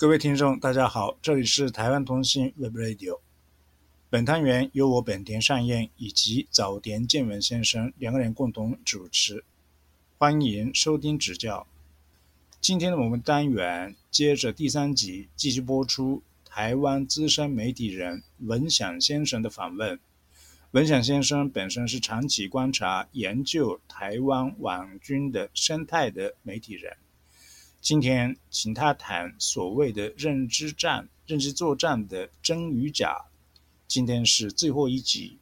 [0.00, 3.20] 各位听众，大家好，这里是台湾通信 Web Radio。
[4.08, 9.44] 本单元由我本田善彦以及早田健文先生两个人共同主持，
[10.16, 11.66] 欢迎收听指教。
[12.62, 20.00] 今天的我们单元接着第三集继续播出台湾资深媒体人文祥先生的访问。
[20.70, 26.96] 文祥先生本身是长期观察研究台湾网军的生态的媒体人。
[27.82, 33.24] 今天请他谈所谓的认知战、认知作战的真与假。
[33.88, 35.38] 今天是最后一集，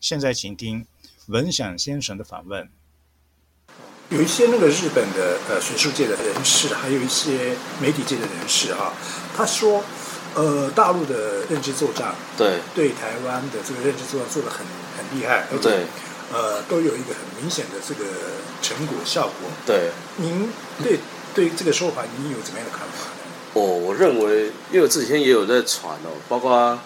[0.00, 0.84] 现在请听
[1.26, 2.68] 文想先生的访问。
[4.08, 8.92] 有一些那个日本的呃学术界的人士，还有一些媒体界的人士啊，
[9.36, 9.84] 他说，
[10.34, 14.66] 呃，大陆的认知作战对对台湾的这个认知作战做的很
[14.98, 15.86] 很厉害，而且对
[16.32, 18.04] 呃都有一个很明显的这个
[18.60, 19.48] 成果效果。
[19.64, 20.50] 对，您
[20.82, 20.98] 对
[21.34, 23.08] 对这个说法，你有怎么样的看法？
[23.52, 26.78] 哦我认为，因为我这几天也有在传哦，包括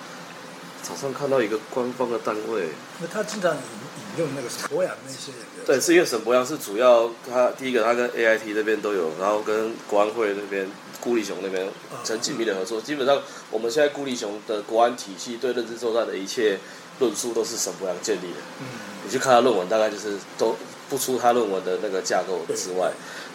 [0.83, 2.69] 早上看到一个官方的单位，
[3.01, 10.67] 那他经常引引用那个沈博洋那些人的，对，是因为沈博阳是主要，他第一个他跟 AIT 那边都有，然后跟国安会那边
[11.01, 11.69] 顾立雄那边
[12.03, 12.81] 很紧密的合作。
[12.81, 13.21] 基本上
[13.51, 16.59] 我们现在顾立雄的国安体系对认知作战的一切
[16.99, 18.39] 论述都是沈博阳建立的。
[18.61, 18.67] 嗯，
[19.05, 20.57] 你去看他论文，大概就是都
[20.89, 22.91] 不出他论文的那个架构之外。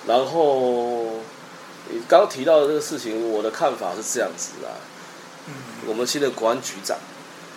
[0.09, 1.21] 然后
[1.91, 4.73] 你刚刚提到的这个事情，我的看法是这样子啊。
[5.47, 5.53] 嗯
[5.87, 6.97] 我们新的国安局长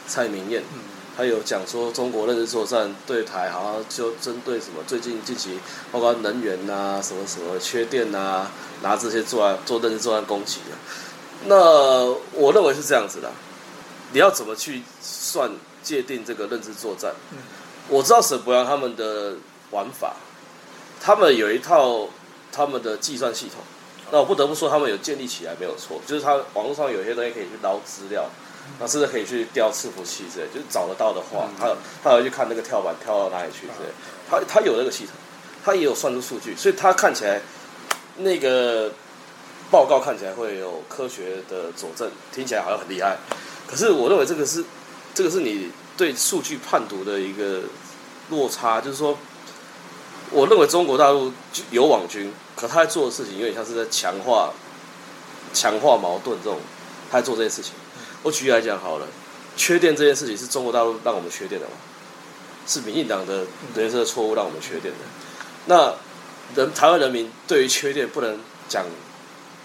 [0.07, 0.81] 蔡明燕，嗯
[1.17, 5.59] 他有讲说中国认知作战对台好像就针对什么最近近期
[5.91, 8.47] 包括能源呐、什么什么缺电呐、
[8.83, 10.77] 拿这些做来做认知作战攻击的。
[11.47, 13.31] 那我认为是这样子的，
[14.13, 15.51] 你要怎么去算
[15.83, 17.13] 界定这个认知作战？
[17.33, 17.39] 嗯
[17.89, 19.35] 我知道沈博阳他们的
[19.73, 20.15] 玩法，
[21.01, 22.09] 他们有一套
[22.53, 23.57] 他们的计算系统。
[24.11, 28.29] 那我不得不说，他们有建立起来没有错，就是他网络上有些东西可以去捞资料，
[28.79, 33.89] 那甚至可以去调伺服器之类，就是找得到的话，他他要去看那个跳板跳到哪里去之类，
[34.29, 35.15] 他他有那个系统，
[35.65, 37.41] 他也有算出数据，所以他看起来
[38.19, 38.93] 那个
[39.71, 43.17] 报告看起来会有科学的佐证，听起来好像很厉害。
[43.67, 44.63] 可是我认为这个是
[45.15, 47.63] 这个是你对数据判读的一个
[48.29, 49.17] 落差，就是说，
[50.33, 51.33] 我认为中国大陆
[51.71, 54.51] 有网军，可他在做的事情有点像是在强化
[55.53, 56.59] 强化矛盾这种，
[57.11, 57.73] 他在做这件事情。
[58.23, 59.07] 我举例来讲好了，
[59.57, 61.73] 缺电这件事情是中国大陆让我们缺电的吗？
[62.67, 63.45] 是民进党的
[63.75, 65.01] 人生的错误让我们缺电的。
[65.67, 65.95] 那
[66.55, 68.39] 人台湾人民对于缺电不能
[68.69, 68.87] 讲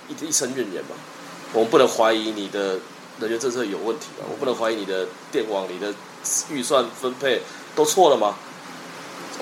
[0.09, 0.95] 一一声怨言嘛？
[1.53, 2.79] 我们不能怀疑你的
[3.19, 4.25] 能源政策有问题嘛？
[4.29, 5.93] 我不能怀疑你的电网、你的
[6.51, 7.41] 预算分配
[7.75, 8.35] 都错了吗？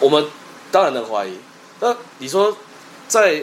[0.01, 0.27] 我们
[0.75, 1.37] 当然能怀疑。
[1.79, 2.57] 那你说，
[3.07, 3.41] 在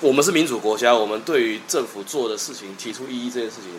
[0.00, 3.70] 我们是民主国家，我们对于政府做的事情提出异议这件事情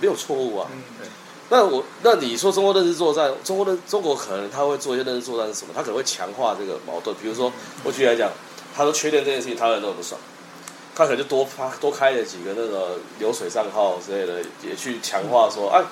[0.00, 0.68] 没有错误啊。
[0.70, 1.06] 嗯
[1.50, 5.72] 那我那你说中国认知作战，中国的中国可能他会做一些认知作战是什么？
[5.74, 7.14] 他可能会强化这个矛盾。
[7.20, 7.52] 比如说，
[7.82, 8.30] 我举例来讲，
[8.74, 10.18] 他说缺电这件事情，台湾人都很不爽，
[10.94, 15.82] 他可能就多发多开了几个那个流水账号之类的，也去强化说，哎，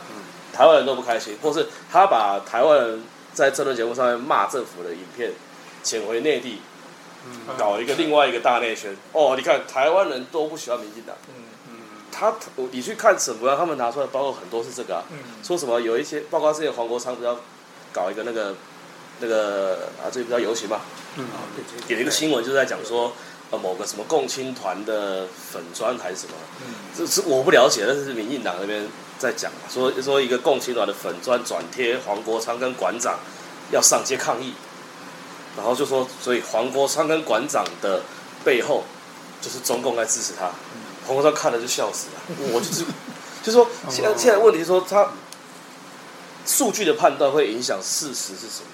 [0.54, 3.04] 台湾人都不开心，或是他把台湾人
[3.34, 5.32] 在政论节目上面骂政府的影片
[5.82, 6.60] 捡回内地，
[7.58, 8.96] 搞一个另外一个大内宣。
[9.12, 11.16] 哦，你看台湾人都不喜欢民进党。
[11.28, 11.42] 嗯
[12.14, 12.34] 他，
[12.70, 15.18] 你去看沈博阳他们拿出来包括很多是这个、啊，嗯。
[15.42, 17.34] 说什么有一些，包括之前黄国昌不是要
[17.90, 18.54] 搞一个那个
[19.20, 20.82] 那个啊，这个比较游行嘛，
[21.16, 21.24] 嗯。
[21.24, 23.12] 啊对对有一个新闻就是在讲说，
[23.50, 26.74] 呃，某个什么共青团的粉砖还是什么，嗯。
[26.94, 28.86] 这是我不了解，但是是民进党那边
[29.18, 33.18] 在讲嘛，说说一个共青团的粉砖转贴黄国昌跟馆长
[33.70, 34.52] 要上街抗议，
[35.56, 38.02] 然后就说，所以黄国昌跟馆长的
[38.44, 38.84] 背后
[39.40, 40.50] 就是中共在支持他。
[41.06, 42.84] 黄国昌看了就笑死了，我就是，
[43.42, 45.08] 就是说 现在现在问题是说他
[46.46, 48.68] 数据的判断会影响事实是什么？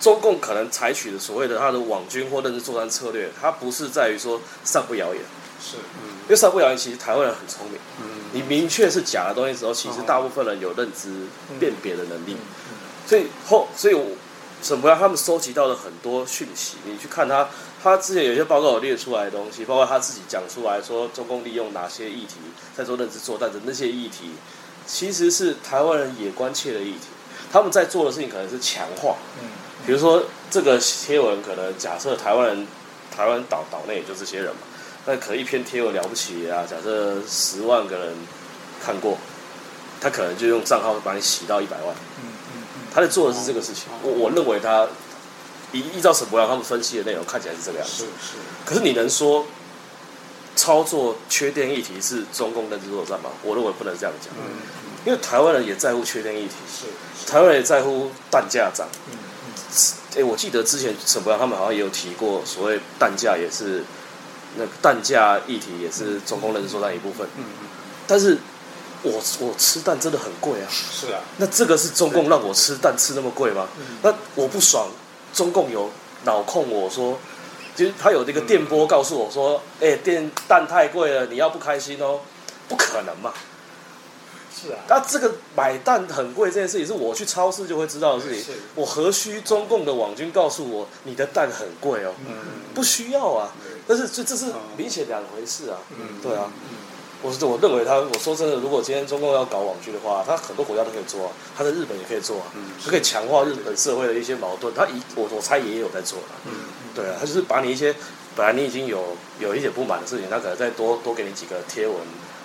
[0.00, 5.22] 中共可能采取的所谓的他的网军或认知作战策略，它不是在于说散布谣言，
[5.58, 5.76] 是
[6.24, 7.80] 因为散布谣言其实台湾人很聪明，
[8.32, 11.08] 你明确是假的东西之后，其实大部分人有认知
[11.58, 12.36] 辨别的能力，
[13.06, 14.04] 所以后所以我
[14.64, 17.46] 沈博阳他们收集到了很多讯息，你去看他，
[17.82, 22.36] 他之前有些报告有列出来的东西，包括他自己讲出来说中共利用哪些议题
[22.74, 24.30] 在做认知作战的那些议题，
[24.86, 27.08] 其实是台湾人也关切的议题，
[27.52, 29.50] 他们在做的事情可能是强化，嗯。
[29.84, 32.66] 比如说这个贴文可能假设台湾人
[33.14, 34.62] 台湾岛岛内也就这些人嘛，
[35.04, 38.14] 那可能一篇贴文了不起啊，假设十万个人
[38.82, 39.18] 看过，
[40.00, 41.94] 他可能就用账号把你洗到一百万。
[41.94, 42.33] 嗯嗯
[42.94, 43.86] 他在做的是这个事情。
[44.02, 44.86] 我我认为他
[45.72, 47.94] 依依照沈博阳他们分析的内容看起来是这个样子。
[47.94, 49.44] 是是可是你能说
[50.54, 53.30] 操作缺电议题是中共认知作战吗？
[53.42, 54.32] 我认为不能这样讲，
[55.04, 58.86] 因为台湾人也在乎缺电议题，是台湾人也在乎蛋价涨。
[59.10, 59.18] 嗯
[60.16, 63.82] 哎、我记得之前沈博阳他们好像也有提过，所谓蛋价也是
[64.56, 67.26] 那个蛋价议题也是中共认知作战一部分。
[67.36, 67.44] 嗯
[68.06, 68.36] 但是
[69.04, 73.68] 我我吃蛋真的很贵啊，是啊，那这个是中共让我吃蛋吃那么贵吗？
[73.78, 74.88] 嗯那我不爽，
[75.32, 75.90] 中共有
[76.24, 77.18] 脑控我说，
[77.76, 82.20] 就是他有那个电波告诉我说，哎、电蛋太贵了，你要不开心哦，
[82.68, 83.32] 不可能嘛。
[84.56, 88.54] 是啊，那这个买蛋很贵这件事情，是我去超市就会知道的事情。
[88.76, 92.14] 我何须中共的网军告诉我你的蛋很贵哦？
[92.26, 92.34] 嗯
[92.72, 93.52] 不需要啊。
[93.86, 94.46] 但是这这是
[94.76, 95.76] 明显两回事啊。
[95.90, 96.50] 嗯对啊，
[97.24, 102.52] 我是我认为他，我说真的，如果今天中共要搞网军的话，他很多国家都可以做啊，他在日本也可以做啊，
[102.84, 104.74] 他可以强化日本社会的一些矛盾。
[104.74, 106.36] 他一我我猜也有在做啊。
[106.94, 107.94] 对啊，他就是把你一些
[108.36, 111.96] 本来你已经有有一些不满的事情，他可能再多多给你几个贴文，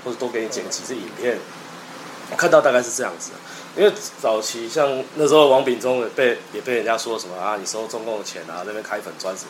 [0.05, 1.37] 或者多给你剪几支影片。
[2.31, 3.31] 我看到大概是这样子，
[3.75, 3.91] 因为
[4.21, 9.49] 早期像那时候王炳忠也被也被人家说什么啊，你收中共的钱啊，那边开粉砖什么。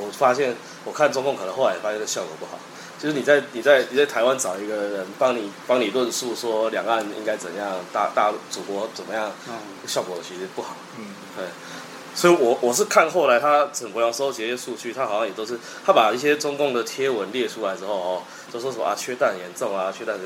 [0.00, 0.56] 我发现
[0.86, 2.52] 我看中共可能后来也发现这效果不好，
[3.00, 9.32] 就是你在你在你在台湾找一个人帮你帮你论述说两岸应该怎样，大大祖国怎么样，
[9.86, 10.76] 效果其实不好。
[10.98, 11.46] 嗯对，
[12.14, 20.18] 所以我我是看后来他陈国阳收集一些数据，他好像也都是他把一些中共的贴文列出来之后哦，就说什么啊缺蛋严重啊，缺蛋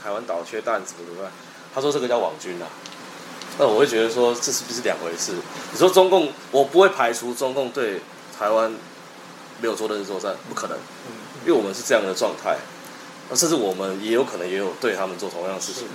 [0.00, 1.28] 台湾岛缺蛋什么什么，
[1.74, 2.68] 他说这个叫网军啊。
[3.58, 5.32] 那我会觉得说这是不是两回事？
[5.72, 8.00] 你说中共，我不会排除中共对
[8.38, 8.70] 台湾
[9.60, 10.78] 没有做认知作战，不可能，
[11.44, 12.56] 因为我们是这样的状态，
[13.28, 15.86] 那甚至我们也有可能也有对他们做同样的事情，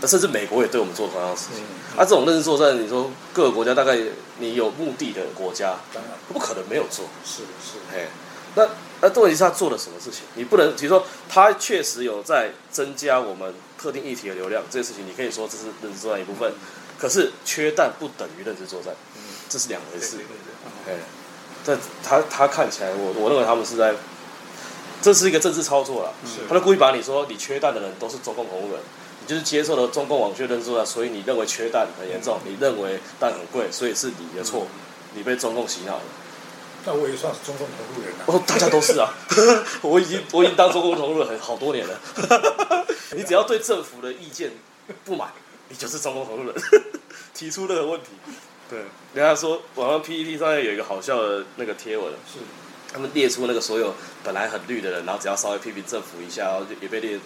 [0.00, 1.64] 那甚至美国也对我们做同样的事情。
[1.96, 3.96] 啊，这种认知作战，你说各个国家大概
[4.38, 7.04] 你有目的的国家，当然不可能没有做。
[7.24, 8.08] 是是，嘿，
[8.54, 8.66] 那
[9.00, 10.22] 那问题是他做了什么事情？
[10.34, 16.52] 你不能，比如说他确实有在增加我们特定议题的流量，这件事情你可以说这是认知作战一部分。
[16.98, 18.94] 可是缺蛋不等于认知作战，
[19.48, 20.18] 这是两回事。
[20.88, 20.94] 哎，
[21.64, 23.92] 但他他看起来，我我认为他们是在，
[25.02, 26.14] 这是一个政治操作了。
[26.48, 28.80] 他就故意把你说你缺蛋的人都是中共同路人，
[29.20, 34.66] 你就是接受了中共网军认知作战，所以你认为缺蛋很严重，你认为蛋很贵，所以是你的错，
[35.14, 36.02] 你被中共洗脑了。
[36.84, 38.24] 那我也算是中共同路人了。
[38.26, 39.12] 哦，大家都是啊，
[39.82, 42.00] 我已经我已经当中共同路人很好多年了。
[43.14, 44.50] 你只要对政府的意见
[45.04, 45.28] 不满，
[45.68, 46.54] 你就是中共同路人，
[47.34, 48.08] 提出任何问题。
[48.68, 48.78] 对，
[49.14, 52.40] 人家说网上 PPT 上面有一个好笑的那个贴文，是
[52.92, 57.18] 他们列出那个所有本来很绿的人，然后只要稍微批评政府一下，然后就也被列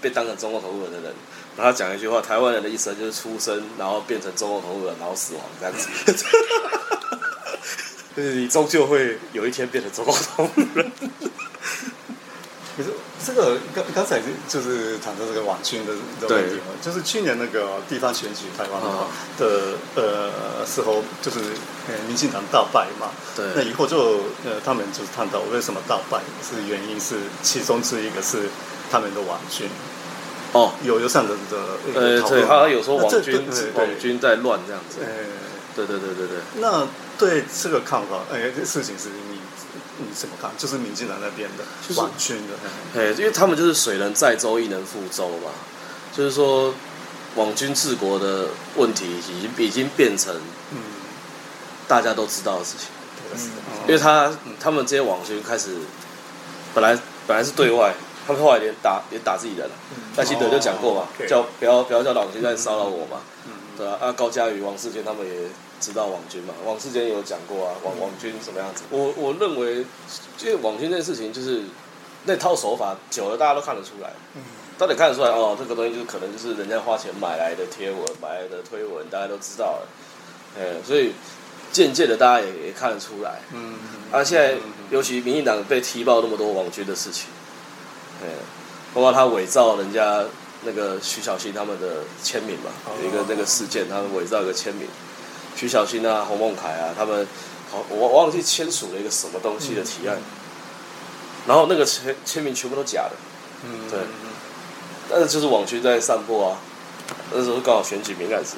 [0.00, 1.14] 被当成中共同路人的人。
[1.56, 5.88] 然后讲一句话：台湾人的一生就是出生，然后变成中共同路人，然后死亡这样子。
[8.14, 10.92] 就是你终究会有一天变成中共同路人。
[12.76, 12.90] 可是
[13.24, 19.06] 这个刚刚才就是谈到这个网军的的问题嘛，就是去年那个地方选举台湾的话
[19.38, 21.38] 的呃时候，就是
[21.88, 23.46] 呃民进党大败嘛，对。
[23.54, 28.48] 那以后就呃他们就是探讨为什么大败，是原因是其中之一个是
[28.90, 29.68] 他们的网军
[30.52, 34.98] 哦，有有这样的的一呃，对，个讨论，好像有说网军网军在乱这样子。
[35.00, 35.06] 呃，
[35.74, 36.36] 对对对对对。
[36.56, 36.86] 那
[37.18, 39.38] 对这个看法，哎、这事情是你
[39.98, 40.50] 你怎么看？
[40.56, 42.54] 就是民进党那边的就是网军的，
[43.00, 45.50] 哎，因为他们就是水能载舟，亦能覆舟嘛，
[46.16, 46.74] 就是说
[47.36, 50.34] 网军治国的问题已经已经变成
[50.70, 50.78] 嗯，
[51.86, 52.88] 大家都知道的事情，
[53.34, 55.76] 嗯因为他他们这些网军开始
[56.74, 57.94] 本来本来是对外，
[58.26, 59.66] 他们后来连打连打自己人。
[59.68, 59.74] 了。
[60.16, 63.52] 赖清德就讲过嘛哦叫不要不要叫网军在骚扰我嘛，嗯。
[63.78, 65.48] 对啊，啊高嘉瑜、王世坚他们也
[65.82, 68.84] 知道网军嘛，王世坚也有讲过啊，网网军什么样子。
[68.88, 69.84] 我我认为，
[70.40, 71.62] 因为网军这件事情就是
[72.24, 74.10] 那套手法久了，大家都看得出来。
[74.36, 74.42] 嗯
[74.78, 79.88] 到底看得出来哦，这个东西就是可能就是人家花钱买来的贴文、买来的推文，大家都知道了。
[80.58, 81.12] 哎，所以
[81.70, 83.42] 渐渐的大家也也看得出来。
[83.52, 83.74] 嗯
[84.10, 84.56] 啊，现在
[84.90, 87.28] 尤其民进党被踢爆那么多网军的事情，
[88.24, 88.26] 哎，
[88.92, 90.24] 包括他伪造人家
[90.64, 92.70] 那个徐小新他们的签名嘛，
[93.00, 94.88] 有一个那个事件，他们伪造一个签名，
[95.54, 97.26] 徐小新啊、洪孟凯啊，他们
[97.70, 100.18] 好我忘记签署了一个什么东西的提案，
[101.46, 103.12] 然后那个签签名全部都假的，
[103.64, 104.00] 嗯对
[105.10, 106.58] 但是就是网军在散播啊，
[107.32, 108.56] 那时候刚好选举敏感时。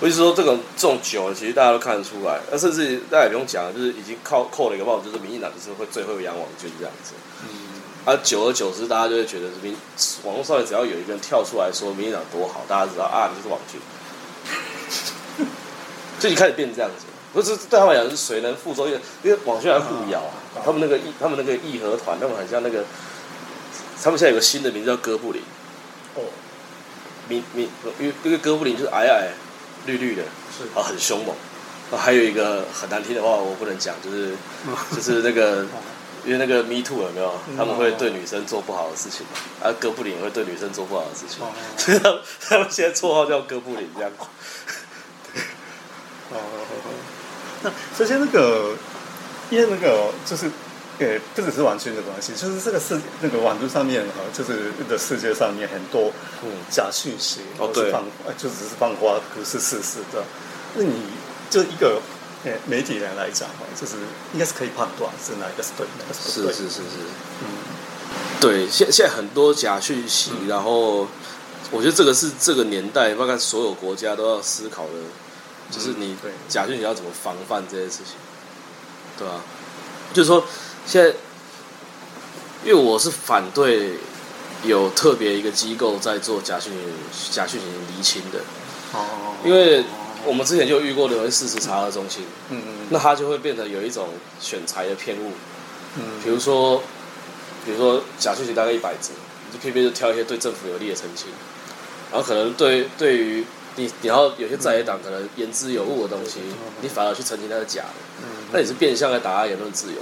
[0.00, 7.14] 我就说这种这种久了，其实大家都看得出来，那甚至大家也不用讲，就是已经靠扣了一个帽子，就是民进党就是会最会养网军这样子。
[8.04, 9.76] 啊，久而久之，大家就会觉得民
[10.24, 13.80] 网络上面只要有一个人跳出来说民进党多好，大家知道啊，你就是网军，
[16.22, 17.06] 就已经开始变成这样子。
[17.32, 22.84] 不是对他们来讲是谁能复州，因为因为网宣还互咬啊，他们那个义他们那个义和团，他们很像那个，
[24.02, 25.42] 他们现在有个新的名字叫哥布林，
[26.14, 26.22] 哦，
[27.28, 29.32] 名名因为因为哥布林就是矮矮
[29.86, 30.22] 绿绿的，
[30.56, 31.34] 是啊很凶猛，
[31.90, 34.32] 啊还有一个很难听的话我不能讲，就是
[34.94, 35.66] 就是那个。
[36.24, 37.34] 因为那个 Me Too 有没有？
[37.56, 39.40] 他们会对女生做不好的事情嘛？
[39.60, 41.40] 而哥布林也会对女生做不好的事情，
[41.76, 44.12] 所以 他们他们现在绰号叫哥布林这样。
[46.34, 46.40] 哦，
[47.62, 48.74] 那首先那个，
[49.50, 50.50] 因为那个就是，
[50.98, 56.12] 呃，不只是完全的关系，就是这个世那个网络上面哈，就是的世界上面很多
[56.42, 60.24] 嗯假讯息，哦对放，呃就只是放花，不是事实的。
[60.74, 61.04] 那你
[61.50, 62.00] 就一个
[62.44, 63.96] 呃媒体人来讲哈，就是
[64.32, 66.54] 应该是可以判断是哪一个是对，哪个是不对。
[66.54, 66.98] 是是是是，
[67.42, 67.46] 嗯，
[68.40, 71.06] 对，现现在很多假讯息，然后
[71.70, 74.92] 我觉得这个是这个年代大概所有国家都要思考的，
[75.72, 76.14] 就是你
[76.48, 78.14] 假讯息要怎么防范这些事情，
[79.18, 79.40] 对吧、
[80.12, 80.44] 就是说
[80.86, 81.08] 现在，
[82.64, 83.94] 因为我是反对
[84.64, 86.72] 有特别一个机构在做假讯
[87.12, 88.38] 息假讯息厘清的，
[88.92, 89.82] 哦，因为
[90.24, 95.32] 我们之前就遇过的事实查核中心，嗯嗯那它就会变得有一种选材的偏误，
[95.96, 96.02] 嗯。
[96.22, 96.82] 比如说，
[97.64, 99.10] 比如说假讯息大概一百则，
[99.46, 101.28] 你就偏偏就挑一些对政府有利的澄清，
[102.12, 103.44] 然后可能对对于
[103.76, 106.40] 你，然后有些在野党可能言之有物的东西，
[106.80, 109.98] 你反而去澄清它是假的，那也是变相在打压言论自由。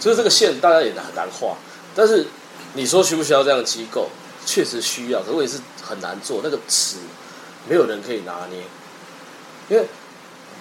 [0.00, 1.56] 所以这个线大家也很难画，
[1.94, 2.26] 但是
[2.74, 4.08] 你说需不需要这样的机构？
[4.44, 6.96] 确实需要，可是问题是很难做，那个尺
[7.68, 8.58] 没有人可以拿捏，
[9.68, 9.86] 因为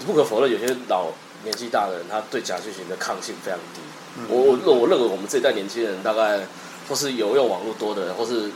[0.06, 1.08] 不可否认，有些老
[1.44, 3.82] 年纪大的人，他对假讯息的抗性非常低。
[4.30, 6.42] 我我我认为我们这一代年轻人，大概
[6.88, 8.52] 或是有用网络多的人，或是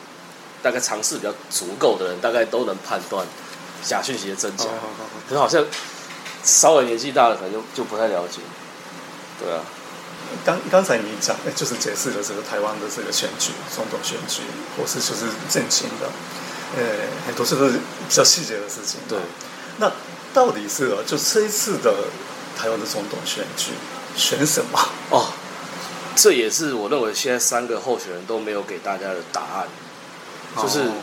[0.61, 3.25] 大概尝试比较足够的人，大概都能判断
[3.85, 4.65] 假讯息的真假。
[5.29, 5.63] 可是好像
[6.43, 8.39] 稍微年纪大了，可能就就不太了解。
[9.39, 9.61] 对啊，
[10.45, 14.41] 刚刚才你讲，哎就是解释了这个台湾的这个选举、总统选举，
[14.77, 16.09] 或是就是政情的，
[16.77, 16.83] 呃，
[17.27, 18.99] 很多是都是比较细节的事情。
[19.09, 19.19] 对，
[19.77, 19.91] 那
[20.33, 21.93] 到底是啊就这一次的
[22.57, 23.71] 台湾的总统选举
[24.15, 24.79] 选什么？
[25.09, 25.27] 哦，
[26.15, 29.67] 这也是我认为现在三个候选人都没有给大家的答案，
[30.61, 30.93] 就是哦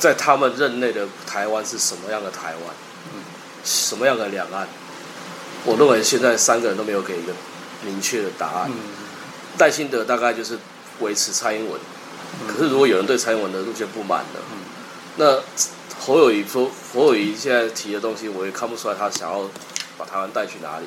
[0.00, 2.74] 在他们任内的台湾是什么样的台湾，
[3.62, 4.66] 什么样的两岸？
[5.66, 7.32] 我认为现在三个人都没有给一个
[7.84, 8.70] 明确的答案。
[8.70, 8.78] 嗯
[9.58, 10.56] 赖清德大概就是
[11.00, 11.78] 维持蔡英文，
[12.48, 14.58] 可是如果有人对蔡英文的路线不满了，嗯
[15.16, 15.42] 那
[15.98, 19.50] 侯友谊说侯友谊现在提的东西，我也看不出来他想要
[19.98, 20.86] 把台湾带去哪里。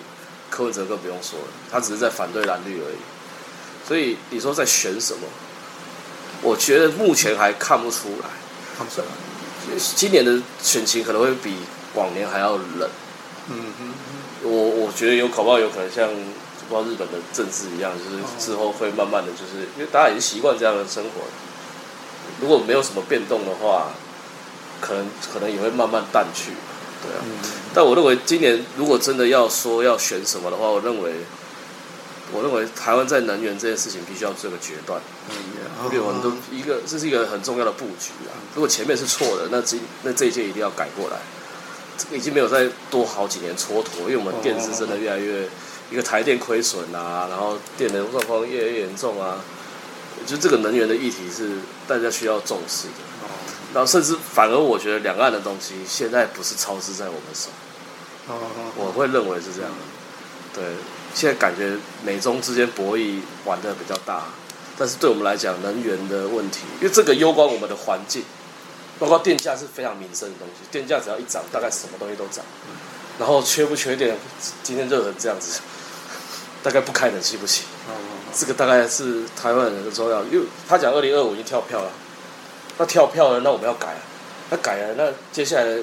[0.50, 2.98] 柯文哲更不用说了，他只是在反对蓝绿而已。
[3.88, 5.28] 所以你说在选什么？
[6.42, 8.30] 我觉得目前还看不出来。
[9.96, 11.56] 今年的选情可能会比
[11.96, 12.90] 往年还要冷。
[13.50, 13.94] 嗯哼
[14.44, 16.08] 我我觉得有搞不好有可能像
[16.70, 21.10] 不知道日本的政治一样，就是之后会慢慢的就是因为大家已经习惯这样的生活，
[22.42, 23.90] 如果没有什么变动的话，
[24.82, 26.52] 可能可能也会慢慢淡去。
[27.02, 27.32] 对啊，嗯。
[27.74, 31.12] 但我认为今年如果真的要说要选什么的话，我认为
[32.34, 35.00] 我认为台湾在能源这件事情必须要做个决断。
[35.30, 35.36] 嗯
[35.86, 38.32] 因为我们都一个这是一个很重要的布局啊。
[38.56, 41.18] 如果前面是错的，那这那这一届一定要改过来。
[41.98, 45.48] 这个已经没有再多好几年蹉跎，因为我们电子真的越来越
[45.92, 49.38] 一个台电亏损啊，然后电能状况越来越严重啊。
[50.20, 52.94] 我觉得这个能源的议题是大家需要重视的。
[53.74, 57.50] 然后甚至反而我觉得两岸的东西现在不是操之在我们手，
[58.28, 58.38] 哦
[58.78, 59.78] 我会认为是这样的。
[60.56, 60.64] 对，
[61.14, 64.24] 现在感觉美中之间博弈玩的比较大，
[64.78, 68.24] 但是对我们来讲，能源的问题，因为这个攸关我们的环境，
[69.00, 72.44] 包括电价是非常民生的东西，电价只要一涨，大概什么东西都涨。
[73.20, 74.18] 然后缺不缺电，
[74.64, 75.62] 今天热成这样子，
[76.64, 77.66] 大概不开冷气不行。
[78.36, 81.92] 这个大概是台湾人的重要，因为他讲二零二五已经跳票了，
[82.80, 84.02] 那跳票了，那我们要改啊，
[84.50, 85.78] 那改了，那接下来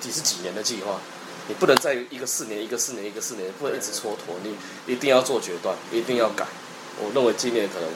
[0.00, 0.98] 几十几年的计划？
[1.50, 4.54] 你不能再一个四年一个四年一个四年，不能一直蹉跎，你
[4.86, 6.46] 一定要做决断，一定要改。
[7.02, 7.88] 我认为今年可能，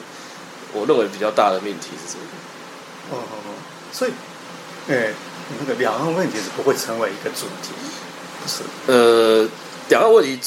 [0.73, 3.15] 我认为比较大的命题是这个。
[3.15, 3.49] 哦哦哦，
[3.93, 4.11] 所以，
[4.89, 5.13] 哎，
[5.57, 7.71] 那个两岸问题是不会成为一个主题，
[8.43, 8.63] 不是？
[8.91, 9.47] 呃，
[9.87, 10.37] 两岸问题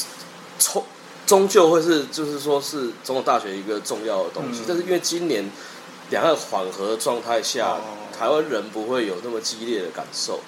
[0.59, 0.85] 终
[1.25, 4.59] 终究会是，就是说是中国大学一个重要的东西。
[4.59, 5.49] 嗯但是因为今年
[6.11, 7.81] 两岸缓和的状态下，哦
[8.15, 10.41] 台湾人不会有那么激烈的感受。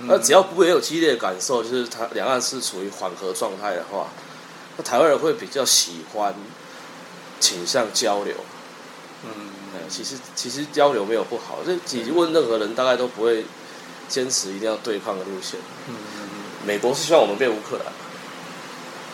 [0.00, 4.08] 嗯那只要不会有激烈的感受，就是他两岸是处于缓和状态的话，
[4.76, 6.34] 那台湾人会比较喜欢
[7.38, 8.34] 倾向交流。
[9.24, 9.30] 嗯
[9.74, 13.44] 呃其实其实交流没有不好，这你问任何人，大概都不会
[14.08, 15.60] 坚持一定要对抗的路线。
[15.88, 15.94] 嗯
[16.66, 17.92] 美国是希望我们变乌克兰，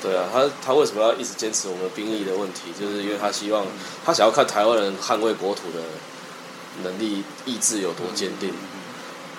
[0.00, 2.72] 对啊，他他为什么要一直坚持我们兵役的问题？
[2.78, 3.66] 就是因为他希望
[4.04, 5.82] 他想要看台湾人捍卫国土的
[6.84, 8.54] 能力意志有多坚定。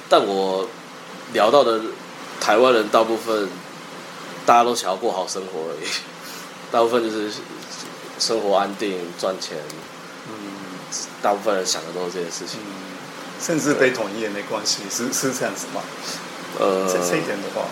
[0.10, 0.68] 但我
[1.34, 1.80] 聊到的
[2.40, 3.50] 台湾人大部分
[4.46, 5.88] 大家都想要过好生活而已，
[6.72, 7.32] 大部分就是
[8.20, 9.58] 生活安定赚钱。
[10.28, 10.34] 嗯，
[11.22, 12.60] 大部分人想的都是这件事情。
[12.60, 12.92] 嗯
[13.42, 15.82] 甚至被统一也没关系，是是这样子吗？
[16.60, 17.66] 呃，这这一点的话。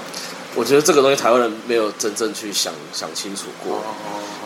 [0.55, 3.83] 我觉得这个东西台湾人没有真正去想想清楚过，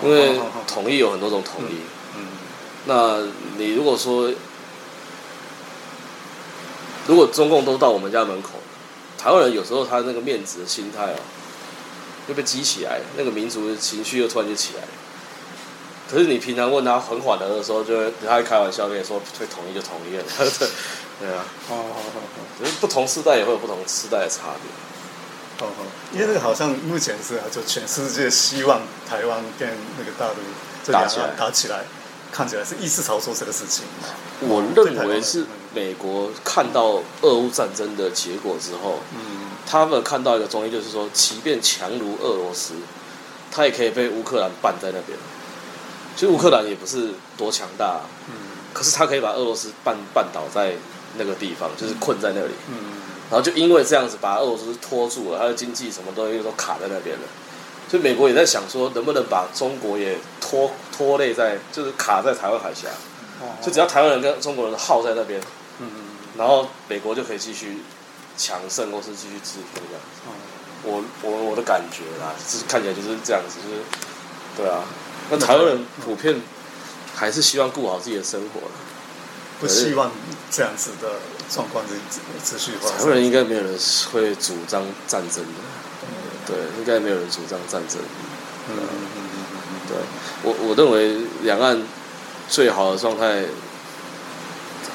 [0.04, 1.76] 因为统一有很多种统一。
[2.18, 2.28] 嗯，
[2.88, 3.22] 那
[3.56, 4.30] 你如果说，
[7.08, 8.60] 如果中共都到我们家门口，
[9.24, 11.15] 台湾人有时候他那个面子的心态哦，
[12.27, 14.88] 就被激起来，那个民族的情绪又突然就起来了。
[16.12, 20.24] 可是你平常问他很缓和的时候，就会他会开玩笑跟你说，会同意就同意了。
[21.20, 21.86] 对啊，哦，
[22.60, 25.65] 就是不同时代也会有不同时代的差别。
[25.65, 25.70] 哦
[26.12, 31.86] 因为这个好像目前是啊，就全世界希望台湾跟那个大陆打起来，打起来，
[32.34, 33.86] 看起来是意识操作这个事情。
[34.42, 42.74] 我认为是美国看到俄乌战争的结果之后，嗯，他们看到一个中医，就是说，即便强如俄罗斯，
[43.52, 45.18] 他也可以被乌克兰绊在那边。
[46.16, 48.34] 其实乌克兰也不是多强大，嗯，
[48.74, 50.75] 可是他可以把俄罗斯绊绊倒在
[51.18, 53.04] 那个地方，就是困在那里，嗯。
[53.32, 57.24] 然后就因为这样子把俄罗斯拖住了，他的经济什么东西都卡在那边了，
[57.94, 62.88] 所以美国也在想说，能不能把中国也拖拖累在，就是卡在台湾海峡，
[63.62, 65.40] 就只要台湾人跟中国人耗在那边，
[66.36, 67.84] 然后美国就可以继续
[68.36, 70.22] 强盛或是继续制服这样子。
[70.82, 73.84] 我我我的感觉啦，就是看起来就是这样子，就是
[74.58, 74.84] 对啊，
[75.30, 76.42] 那台湾人普遍
[77.14, 78.74] 还是希望过好自己的生活的。
[79.60, 80.12] 不希望
[80.50, 81.94] 这样子的状况持
[82.44, 82.98] 持续发生。
[82.98, 83.78] 台湾人应该没有人
[84.12, 85.62] 会主张战争的，
[86.46, 88.00] 对，应该没有人主张战争。
[88.70, 88.76] 嗯
[89.88, 89.98] 对
[90.44, 91.82] 我我认为两岸
[92.48, 93.44] 最好的状态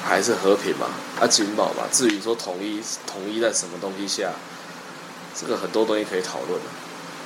[0.03, 0.87] 还是和平嘛，
[1.19, 1.83] 啊，紧保嘛。
[1.91, 4.31] 至于说统一统一在什么东西下，
[5.39, 6.59] 这个很多东西可以讨论。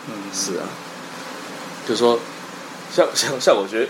[0.08, 0.68] 嗯，是啊，
[1.88, 2.20] 就说
[2.94, 3.88] 像像像我觉得。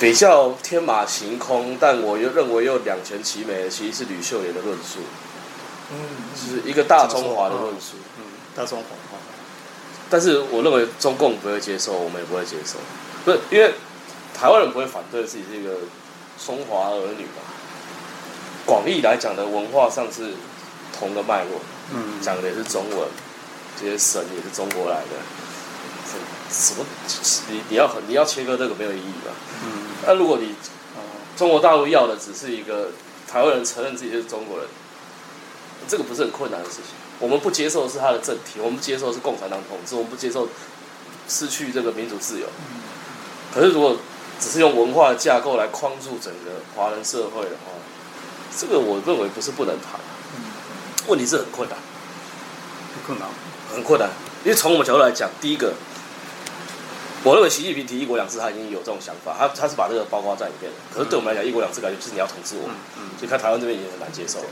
[0.00, 5.00] 比较天马行空，但我又认为又两全其美的，其实是吕秀莲的论述。
[5.92, 5.98] 嗯，
[6.36, 7.96] 是一个大中华的论述。
[8.18, 8.24] 嗯，
[8.54, 8.84] 大中华。
[10.08, 12.78] 但是我认为中共不会接受，我们也不会接受。
[13.24, 13.74] 不是因为
[14.34, 15.70] 台湾人不会反对自己是一个
[16.44, 17.42] 中华儿女嘛？
[18.66, 20.34] 广义来讲的文化上是
[20.98, 21.60] 同个脉络。
[21.92, 23.08] 嗯，讲的也是中文，
[23.80, 25.16] 这些神也是中国来的。
[26.50, 26.84] 什么？
[27.48, 29.32] 你你要你要切割这个没有意义吧？
[29.64, 29.94] 嗯。
[30.06, 30.56] 那如果你
[31.36, 32.90] 中国大陆要的只是一个
[33.30, 34.66] 台湾人承认自己是中国人，
[35.88, 36.94] 这个不是很困难的事情。
[37.18, 40.48] 我们不接受的是他的政体，我们接受的是共产党统治，我们不接受
[41.28, 42.46] 失去这个民主自由。
[43.54, 43.96] 可是如果
[44.38, 47.72] 只是用文化的架构来框住整个华人社会的话，
[48.56, 50.00] 这个我认为不是不能谈。
[51.06, 51.78] 问题是很困难，
[52.94, 53.28] 很困难，
[53.74, 54.08] 很困难。
[54.44, 55.74] 因为从我们角度来讲，第一个。
[57.22, 60.78] 我认为习近平提一国两制，他已经有这种想法，他他是把这个包括在里面的。
[60.90, 62.64] 可是对我们来讲，一国两制感觉就是你要统治我，
[63.18, 64.46] 所以看台湾这边已经很难接受了。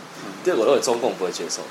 [0.44, 1.62] 第二个，我认为中共不会接受，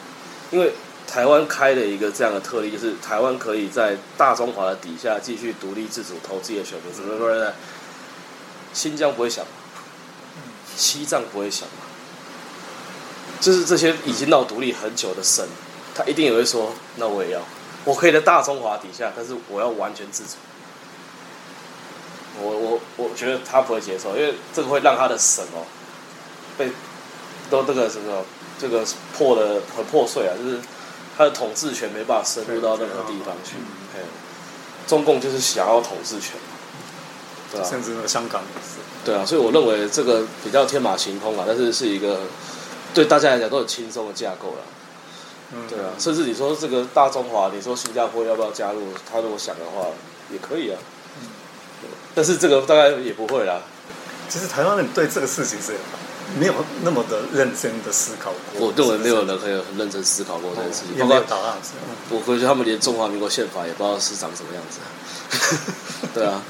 [0.49, 0.73] 因为
[1.05, 6.91] 台湾开了一个这样的特例，就是台湾可以在大中华的底下继续独立自主投自己的选民。
[6.93, 7.53] 什么说呢？
[8.73, 9.45] 新疆不会想，
[10.75, 11.67] 西藏不会想
[13.39, 15.45] 就是这些已经闹独立很久的省，
[15.93, 17.41] 他一定也会说：那我也要，
[17.85, 20.31] 我可以在大中华底下，但是我要完全自主。
[22.41, 25.65] 我我我觉得他不会接受，因为这个会让他的神哦，
[26.57, 26.71] 被
[27.49, 28.23] 都这个什么
[28.59, 28.85] 这个
[29.17, 30.59] 破的很破碎啊，就是
[31.17, 33.55] 他的统治权没办法深入到任何地方去。
[33.95, 34.01] 哎，
[34.87, 36.33] 中共就是想要统治权，
[37.51, 38.77] 对啊，甚至香港也是。
[39.05, 42.21] 对啊，所以我认为这个比较天马行空啊，但是是一个
[42.93, 44.57] 对大家来讲都很轻松的架构了。
[45.53, 48.81] 嗯，对啊，甚至你说这个大中华，你说新加坡要不要加入？
[49.09, 49.87] 他如果想的话，
[50.29, 50.77] 也可以啊。
[52.17, 53.61] 但是这个大概也不会啦。
[54.27, 55.73] 其实台湾人对这个事情是
[56.39, 58.67] 没有那么的认真的思考过。
[58.67, 61.07] 我认为没有人可以很认真思考过这件事情。
[61.29, 61.55] 答案
[62.09, 64.79] 我回去他们连中华民国宪法也不知道是长什么样子。
[66.15, 66.41] 对啊。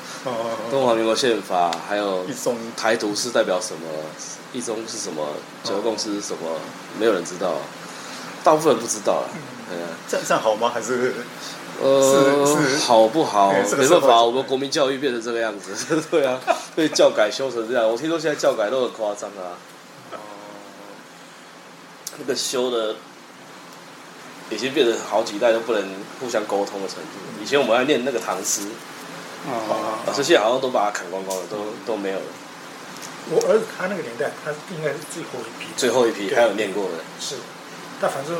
[0.71, 3.81] 中华民国宪法还有一中台独是代表什么？
[4.53, 5.27] 一中是什么？
[5.65, 6.57] 九个共识是什么？
[6.97, 7.55] 没有人知道，
[8.41, 9.27] 大部分人不知道啊。
[10.07, 10.71] 这样这样好吗？
[10.73, 11.13] 还是？
[11.81, 13.53] 呃，好不好？
[13.77, 16.39] 没办法，我们国民教育变成这个样子， 对啊，
[16.75, 17.87] 被教改修成这样。
[17.87, 19.57] 我听说现在教改都很夸张啊。
[20.13, 20.17] 哦。
[22.17, 22.95] 那个修的，
[24.49, 25.87] 已经变成好几代都不能
[26.19, 27.43] 互相沟通的程度。
[27.43, 28.61] 以前我们还念那个唐诗，
[29.47, 29.53] 啊
[30.07, 32.25] 啊，这些好像都把它砍光光了，都都没有了。
[33.29, 37.35] 我儿子他那个年代，他应该是最后一批，最后一批对还有念过的，是，
[38.01, 38.35] 但反正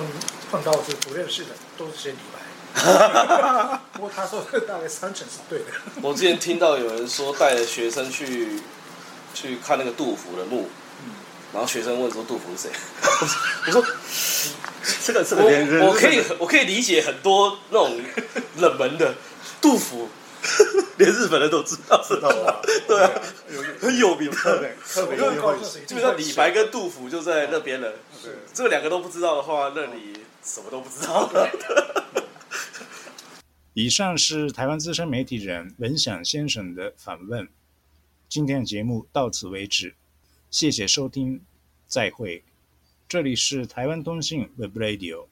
[0.50, 2.39] 碰到是不认识的，都是些李白。
[3.94, 5.66] 不过他说的大概三成是对的。
[6.02, 8.60] 我之前听到有人说带着学生去
[9.34, 10.68] 去看那个杜甫的墓，
[11.54, 12.72] 然后学生问说杜甫是谁？
[13.68, 13.84] 我说
[15.06, 18.00] 这个这个连我我可以我可以理解很多那种
[18.58, 19.16] 冷门的
[19.60, 20.08] 杜甫，
[20.98, 22.56] 连日本人都知道，知道吗
[22.88, 23.12] 对啊，
[23.82, 27.92] 很有名特别特别我一定会基本上李白跟杜甫就在那边了。
[28.24, 28.32] 对。
[28.54, 31.50] 这两个都不知道的话，那你什么都不知道了。
[33.80, 37.48] 以上是台湾资深媒体人文想先生的访问。
[38.28, 39.94] 今天的节目到此为止，
[40.50, 41.42] 谢谢收听，
[41.86, 42.44] 再会。
[43.08, 45.28] 这里是台湾通信 Web Radio。